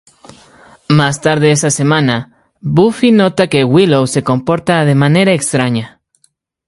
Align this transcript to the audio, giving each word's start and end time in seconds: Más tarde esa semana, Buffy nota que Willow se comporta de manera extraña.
Más 0.89 1.21
tarde 1.21 1.51
esa 1.51 1.69
semana, 1.69 2.49
Buffy 2.59 3.11
nota 3.11 3.49
que 3.49 3.63
Willow 3.63 4.07
se 4.07 4.23
comporta 4.23 4.83
de 4.83 4.95
manera 4.95 5.33
extraña. 5.33 6.01